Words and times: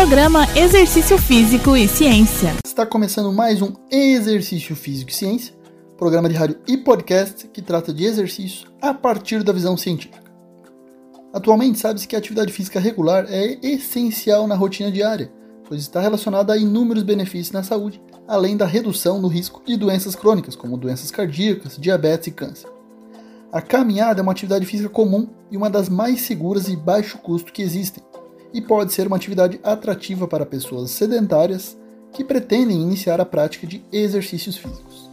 Programa 0.00 0.46
Exercício 0.56 1.18
Físico 1.18 1.76
e 1.76 1.86
Ciência. 1.86 2.54
Está 2.64 2.86
começando 2.86 3.30
mais 3.30 3.60
um 3.60 3.74
Exercício 3.90 4.74
Físico 4.74 5.10
e 5.10 5.14
Ciência, 5.14 5.54
programa 5.98 6.26
de 6.26 6.34
rádio 6.34 6.58
e 6.66 6.78
podcast 6.78 7.46
que 7.48 7.60
trata 7.60 7.92
de 7.92 8.06
exercícios 8.06 8.66
a 8.80 8.94
partir 8.94 9.42
da 9.42 9.52
visão 9.52 9.76
científica. 9.76 10.24
Atualmente, 11.34 11.78
sabe-se 11.78 12.08
que 12.08 12.16
a 12.16 12.18
atividade 12.18 12.50
física 12.50 12.80
regular 12.80 13.26
é 13.28 13.58
essencial 13.62 14.46
na 14.46 14.54
rotina 14.54 14.90
diária, 14.90 15.30
pois 15.68 15.82
está 15.82 16.00
relacionada 16.00 16.54
a 16.54 16.56
inúmeros 16.56 17.02
benefícios 17.02 17.52
na 17.52 17.62
saúde, 17.62 18.00
além 18.26 18.56
da 18.56 18.64
redução 18.64 19.20
no 19.20 19.28
risco 19.28 19.62
de 19.66 19.76
doenças 19.76 20.16
crônicas, 20.16 20.56
como 20.56 20.78
doenças 20.78 21.10
cardíacas, 21.10 21.76
diabetes 21.76 22.28
e 22.28 22.30
câncer. 22.30 22.70
A 23.52 23.60
caminhada 23.60 24.20
é 24.20 24.22
uma 24.22 24.32
atividade 24.32 24.64
física 24.64 24.88
comum 24.88 25.28
e 25.50 25.58
uma 25.58 25.68
das 25.68 25.90
mais 25.90 26.22
seguras 26.22 26.68
e 26.68 26.76
baixo 26.76 27.18
custo 27.18 27.52
que 27.52 27.60
existem, 27.60 28.02
e 28.52 28.60
pode 28.60 28.92
ser 28.92 29.06
uma 29.06 29.16
atividade 29.16 29.60
atrativa 29.62 30.26
para 30.26 30.46
pessoas 30.46 30.90
sedentárias 30.90 31.76
que 32.12 32.24
pretendem 32.24 32.80
iniciar 32.80 33.20
a 33.20 33.24
prática 33.24 33.66
de 33.66 33.84
exercícios 33.92 34.56
físicos. 34.56 35.10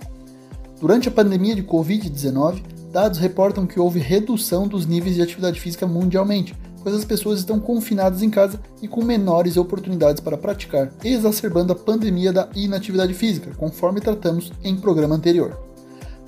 Durante 0.80 1.07
a 1.07 1.11
pandemia 1.11 1.55
de 1.55 1.63
Covid-19, 1.63 2.61
dados 2.91 3.20
reportam 3.20 3.66
que 3.67 3.80
houve 3.80 3.99
redução 3.99 4.67
dos 4.67 4.85
níveis 4.85 5.16
de 5.16 5.21
atividade 5.21 5.59
física 5.59 5.85
mundialmente, 5.88 6.55
pois 6.84 6.95
as 6.95 7.05
pessoas 7.05 7.39
estão 7.39 7.59
confinadas 7.59 8.21
em 8.21 8.30
casa 8.30 8.59
e 8.81 8.88
com 8.88 9.03
menores 9.03 9.58
oportunidades 9.58 10.22
para 10.22 10.38
praticar, 10.38 10.91
exacerbando 11.03 11.73
a 11.73 11.75
pandemia 11.75 12.31
da 12.31 12.47
inatividade 12.55 13.13
física, 13.13 13.52
conforme 13.58 13.99
tratamos 13.99 14.52
em 14.63 14.75
programa 14.75 15.16
anterior. 15.16 15.58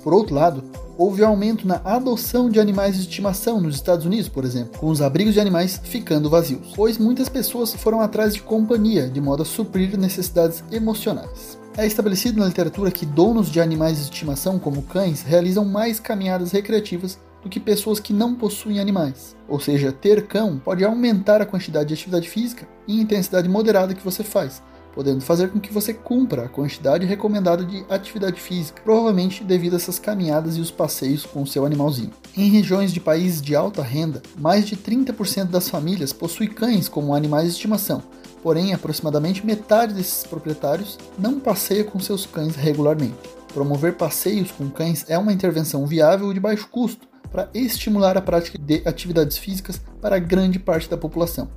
Por 0.02 0.12
outro 0.12 0.34
lado, 0.34 0.62
houve 1.00 1.24
aumento 1.24 1.66
na 1.66 1.80
adoção 1.82 2.50
de 2.50 2.60
animais 2.60 2.94
de 2.94 3.00
estimação 3.00 3.58
nos 3.58 3.76
Estados 3.76 4.04
Unidos, 4.04 4.28
por 4.28 4.44
exemplo, 4.44 4.78
com 4.78 4.88
os 4.88 5.00
abrigos 5.00 5.32
de 5.32 5.40
animais 5.40 5.80
ficando 5.82 6.28
vazios, 6.28 6.74
pois 6.76 6.98
muitas 6.98 7.26
pessoas 7.26 7.72
foram 7.72 8.02
atrás 8.02 8.34
de 8.34 8.42
companhia 8.42 9.08
de 9.08 9.18
modo 9.18 9.42
a 9.42 9.46
suprir 9.46 9.96
necessidades 9.96 10.62
emocionais. 10.70 11.58
É 11.74 11.86
estabelecido 11.86 12.38
na 12.38 12.46
literatura 12.46 12.90
que 12.90 13.06
donos 13.06 13.50
de 13.50 13.62
animais 13.62 13.96
de 13.96 14.02
estimação, 14.02 14.58
como 14.58 14.82
cães, 14.82 15.22
realizam 15.22 15.64
mais 15.64 15.98
caminhadas 15.98 16.52
recreativas 16.52 17.18
do 17.42 17.48
que 17.48 17.58
pessoas 17.58 17.98
que 17.98 18.12
não 18.12 18.34
possuem 18.34 18.78
animais. 18.78 19.34
Ou 19.48 19.58
seja, 19.58 19.90
ter 19.90 20.26
cão 20.26 20.60
pode 20.62 20.84
aumentar 20.84 21.40
a 21.40 21.46
quantidade 21.46 21.88
de 21.88 21.94
atividade 21.94 22.28
física 22.28 22.68
e 22.86 23.00
intensidade 23.00 23.48
moderada 23.48 23.94
que 23.94 24.04
você 24.04 24.22
faz, 24.22 24.62
podendo 24.94 25.20
fazer 25.20 25.50
com 25.50 25.60
que 25.60 25.72
você 25.72 25.92
cumpra 25.92 26.44
a 26.44 26.48
quantidade 26.48 27.06
recomendada 27.06 27.64
de 27.64 27.84
atividade 27.88 28.40
física, 28.40 28.82
provavelmente 28.82 29.44
devido 29.44 29.74
a 29.74 29.76
essas 29.76 29.98
caminhadas 29.98 30.56
e 30.56 30.60
os 30.60 30.70
passeios 30.70 31.24
com 31.24 31.42
o 31.42 31.46
seu 31.46 31.64
animalzinho. 31.64 32.10
Em 32.36 32.50
regiões 32.50 32.92
de 32.92 33.00
países 33.00 33.40
de 33.40 33.54
alta 33.54 33.82
renda, 33.82 34.22
mais 34.38 34.66
de 34.66 34.76
30% 34.76 35.46
das 35.46 35.68
famílias 35.68 36.12
possuem 36.12 36.48
cães 36.48 36.88
como 36.88 37.14
animais 37.14 37.46
de 37.46 37.52
estimação, 37.52 38.02
porém 38.42 38.72
aproximadamente 38.72 39.44
metade 39.44 39.94
desses 39.94 40.24
proprietários 40.24 40.98
não 41.18 41.38
passeia 41.38 41.84
com 41.84 41.98
seus 42.00 42.26
cães 42.26 42.56
regularmente. 42.56 43.16
Promover 43.52 43.94
passeios 43.94 44.50
com 44.52 44.70
cães 44.70 45.04
é 45.08 45.18
uma 45.18 45.32
intervenção 45.32 45.86
viável 45.86 46.30
e 46.30 46.34
de 46.34 46.40
baixo 46.40 46.68
custo 46.70 47.08
para 47.32 47.48
estimular 47.54 48.16
a 48.16 48.22
prática 48.22 48.58
de 48.58 48.82
atividades 48.84 49.38
físicas 49.38 49.80
para 50.00 50.18
grande 50.18 50.58
parte 50.58 50.88
da 50.88 50.96
população 50.96 51.48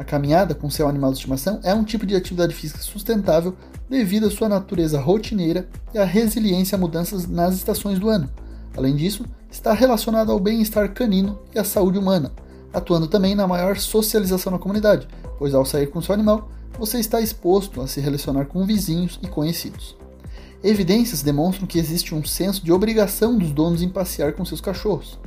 a 0.00 0.04
caminhada 0.04 0.54
com 0.54 0.70
seu 0.70 0.88
animal 0.88 1.10
de 1.10 1.18
estimação 1.18 1.60
é 1.62 1.74
um 1.74 1.84
tipo 1.84 2.06
de 2.06 2.16
atividade 2.16 2.54
física 2.54 2.80
sustentável 2.80 3.54
devido 3.86 4.28
à 4.28 4.30
sua 4.30 4.48
natureza 4.48 4.98
rotineira 4.98 5.68
e 5.92 5.98
à 5.98 6.06
resiliência 6.06 6.74
a 6.74 6.78
mudanças 6.78 7.26
nas 7.26 7.54
estações 7.54 7.98
do 7.98 8.08
ano. 8.08 8.26
Além 8.74 8.96
disso, 8.96 9.26
está 9.50 9.74
relacionado 9.74 10.32
ao 10.32 10.40
bem-estar 10.40 10.94
canino 10.94 11.38
e 11.54 11.58
à 11.58 11.64
saúde 11.64 11.98
humana, 11.98 12.32
atuando 12.72 13.08
também 13.08 13.34
na 13.34 13.46
maior 13.46 13.76
socialização 13.76 14.50
na 14.50 14.58
comunidade, 14.58 15.06
pois 15.38 15.52
ao 15.52 15.66
sair 15.66 15.88
com 15.88 16.00
seu 16.00 16.14
animal, 16.14 16.48
você 16.78 16.98
está 16.98 17.20
exposto 17.20 17.82
a 17.82 17.86
se 17.86 18.00
relacionar 18.00 18.46
com 18.46 18.64
vizinhos 18.64 19.20
e 19.22 19.28
conhecidos. 19.28 19.98
Evidências 20.64 21.20
demonstram 21.20 21.66
que 21.66 21.78
existe 21.78 22.14
um 22.14 22.24
senso 22.24 22.64
de 22.64 22.72
obrigação 22.72 23.36
dos 23.36 23.52
donos 23.52 23.82
em 23.82 23.88
passear 23.90 24.32
com 24.32 24.46
seus 24.46 24.62
cachorros. 24.62 25.18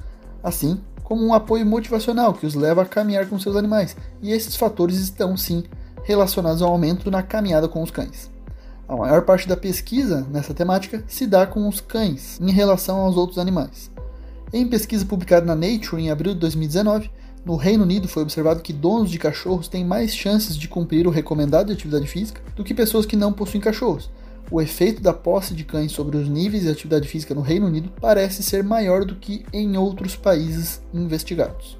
Assim, 0.41 0.81
como 1.13 1.27
um 1.27 1.33
apoio 1.35 1.63
motivacional 1.63 2.33
que 2.33 2.43
os 2.43 2.55
leva 2.55 2.81
a 2.81 2.85
caminhar 2.87 3.27
com 3.27 3.37
seus 3.37 3.55
animais, 3.55 3.95
e 4.19 4.31
esses 4.31 4.55
fatores 4.55 4.97
estão 4.97 5.37
sim 5.37 5.63
relacionados 6.03 6.59
ao 6.59 6.71
aumento 6.71 7.11
na 7.11 7.21
caminhada 7.21 7.67
com 7.67 7.83
os 7.83 7.91
cães. 7.91 8.31
A 8.87 8.95
maior 8.95 9.21
parte 9.21 9.47
da 9.47 9.55
pesquisa 9.55 10.25
nessa 10.31 10.55
temática 10.55 11.03
se 11.07 11.27
dá 11.27 11.45
com 11.45 11.69
os 11.69 11.79
cães 11.79 12.39
em 12.41 12.51
relação 12.51 12.97
aos 12.97 13.15
outros 13.15 13.37
animais. 13.37 13.91
Em 14.51 14.67
pesquisa 14.67 15.05
publicada 15.05 15.45
na 15.45 15.53
Nature 15.53 16.01
em 16.01 16.09
abril 16.09 16.33
de 16.33 16.39
2019, 16.39 17.11
no 17.45 17.57
Reino 17.57 17.83
Unido 17.83 18.07
foi 18.07 18.23
observado 18.23 18.63
que 18.63 18.73
donos 18.73 19.11
de 19.11 19.19
cachorros 19.19 19.67
têm 19.67 19.85
mais 19.85 20.15
chances 20.15 20.57
de 20.57 20.67
cumprir 20.67 21.05
o 21.05 21.11
recomendado 21.11 21.67
de 21.67 21.73
atividade 21.73 22.07
física 22.07 22.41
do 22.55 22.63
que 22.63 22.73
pessoas 22.73 23.05
que 23.05 23.15
não 23.15 23.31
possuem 23.31 23.61
cachorros, 23.61 24.09
o 24.51 24.61
efeito 24.61 25.01
da 25.01 25.13
posse 25.13 25.53
de 25.53 25.63
cães 25.63 25.91
sobre 25.91 26.17
os 26.17 26.27
níveis 26.27 26.63
de 26.63 26.69
atividade 26.69 27.07
física 27.07 27.33
no 27.33 27.41
Reino 27.41 27.65
Unido 27.65 27.91
parece 27.99 28.43
ser 28.43 28.63
maior 28.63 29.05
do 29.05 29.15
que 29.15 29.45
em 29.51 29.77
outros 29.77 30.15
países 30.15 30.81
investigados. 30.93 31.77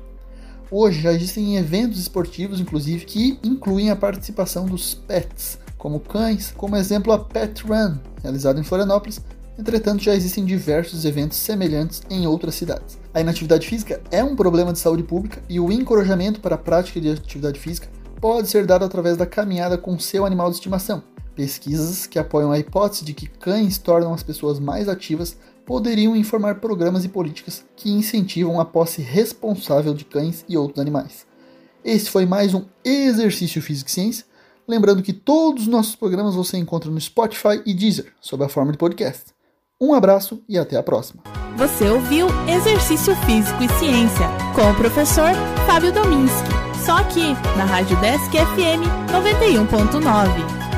Hoje 0.72 1.02
já 1.02 1.14
existem 1.14 1.58
eventos 1.58 2.00
esportivos, 2.00 2.60
inclusive, 2.60 3.06
que 3.06 3.38
incluem 3.44 3.92
a 3.92 3.96
participação 3.96 4.66
dos 4.66 4.96
pets, 4.96 5.60
como 5.78 6.00
cães, 6.00 6.52
como 6.58 6.76
exemplo 6.76 7.14
a 7.14 7.20
Pet 7.20 7.64
Run, 7.64 7.98
realizado 8.24 8.60
em 8.60 8.64
Florianópolis. 8.64 9.22
Entretanto, 9.60 10.02
já 10.02 10.16
existem 10.16 10.44
diversos 10.44 11.06
eventos 11.06 11.38
semelhantes 11.38 12.02
em 12.10 12.26
outras 12.26 12.56
cidades. 12.56 12.98
A 13.14 13.22
inatividade 13.22 13.68
física 13.68 14.02
é 14.10 14.24
um 14.24 14.36
problema 14.36 14.74
de 14.74 14.80
saúde 14.80 15.04
pública 15.04 15.44
e 15.48 15.60
o 15.60 15.72
encorajamento 15.72 16.40
para 16.40 16.56
a 16.56 16.58
prática 16.58 17.00
de 17.00 17.12
atividade 17.12 17.60
física 17.60 17.88
pode 18.20 18.48
ser 18.50 18.66
dado 18.66 18.84
através 18.84 19.16
da 19.16 19.28
caminhada 19.28 19.78
com 19.78 20.00
seu 20.00 20.26
animal 20.26 20.50
de 20.50 20.56
estimação, 20.56 21.04
Pesquisas 21.36 22.06
que 22.06 22.20
apoiam 22.20 22.52
a 22.52 22.60
hipótese 22.60 23.04
de 23.04 23.14
que 23.14 23.28
cães 23.28 23.78
tornam 23.78 24.14
as 24.14 24.22
pessoas 24.22 24.60
mais 24.60 24.88
ativas 24.88 25.36
poderiam 25.66 26.16
informar 26.16 26.56
programas 26.56 27.06
e 27.06 27.10
políticas 27.10 27.66
que 27.76 27.90
incentivam 27.90 28.60
a 28.60 28.66
posse 28.66 29.02
responsável 29.02 29.94
de 29.94 30.06
cães 30.06 30.46
e 30.48 30.58
outros 30.58 30.80
animais. 30.80 31.26
Esse 31.84 32.10
foi 32.10 32.26
mais 32.26 32.54
um 32.54 32.66
Exercício 32.84 33.62
Físico 33.62 33.90
e 33.90 33.94
Ciência. 33.94 34.26
Lembrando 34.68 35.04
que 35.04 35.12
todos 35.12 35.64
os 35.64 35.68
nossos 35.68 35.96
programas 35.96 36.36
você 36.36 36.58
encontra 36.58 36.90
no 36.90 37.02
Spotify 37.02 37.62
e 37.66 37.74
Deezer, 37.74 38.14
sob 38.22 38.44
a 38.44 38.50
forma 38.50 38.72
de 38.72 38.78
podcast. 38.78 39.34
Um 39.82 39.94
abraço 39.94 40.42
e 40.48 40.58
até 40.58 40.78
a 40.78 40.84
próxima. 40.84 41.24
Você 41.58 41.90
ouviu 41.90 42.28
Exercício 42.48 43.16
Físico 43.26 43.62
e 43.62 43.70
Ciência 43.80 44.28
com 44.56 44.70
o 44.70 44.76
professor 44.76 45.32
Fábio 45.68 45.92
Dominski. 45.92 46.50
Só 46.86 46.98
aqui, 46.98 47.34
na 47.58 47.66
Rádio 47.66 48.00
Desk 48.00 48.32
FM 48.32 48.84
91.9. 49.12 50.73